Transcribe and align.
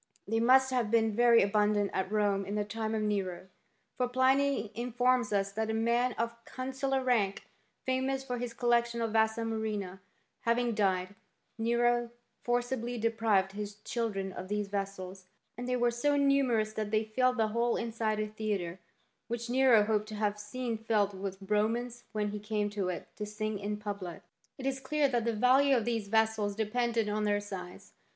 * 0.15 0.27
They 0.27 0.39
must 0.39 0.71
have 0.71 0.89
been 0.89 1.15
very 1.15 1.43
abundant 1.43 1.91
at 1.93 2.11
Rome 2.11 2.43
in 2.43 2.55
the 2.55 2.63
time 2.65 2.95
of 2.95 3.03
Nero; 3.03 3.49
for 3.97 4.07
Pliny 4.07 4.71
informs 4.73 5.31
us 5.31 5.51
that 5.51 5.69
a 5.69 5.75
man 5.75 6.13
of 6.13 6.43
consular 6.43 7.03
rank, 7.03 7.45
famous 7.85 8.23
for 8.23 8.39
his 8.39 8.51
collection 8.51 8.99
of 8.99 9.11
vasa 9.13 9.41
murrhina, 9.41 9.99
having 10.39 10.73
died, 10.73 11.13
Nero 11.59 12.09
forcibly 12.43 12.97
deprived 12.97 13.51
his 13.51 13.75
children 13.75 14.31
of 14.33 14.47
these 14.47 14.69
vessels, 14.69 15.27
and 15.55 15.67
they 15.69 15.75
were 15.75 15.91
so 15.91 16.15
numerous 16.17 16.73
that 16.73 16.89
they 16.89 17.03
filled 17.03 17.37
the 17.37 17.49
whole 17.49 17.77
inside 17.77 18.19
of 18.19 18.29
a 18.29 18.31
theatre, 18.31 18.79
which 19.27 19.51
Nero 19.51 19.83
hoped 19.83 20.07
to 20.07 20.15
have 20.15 20.39
seen 20.39 20.79
.filled 20.79 21.13
with 21.13 21.37
Romans 21.47 22.05
when 22.11 22.29
he 22.29 22.39
came 22.39 22.71
to 22.71 22.89
it 22.89 23.07
to 23.17 23.25
sing 23.27 23.59
in 23.59 23.77
public. 23.77 24.23
* 24.41 24.57
It 24.57 24.65
is 24.65 24.79
clear 24.79 25.07
that 25.09 25.25
the 25.25 25.33
value 25.35 25.77
of 25.77 25.85
these 25.85 26.07
vessels 26.07 26.55
depended 26.55 27.07
on 27.07 27.23
their 27.23 27.39
size. 27.39 27.93